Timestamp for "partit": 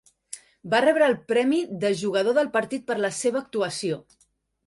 2.57-2.87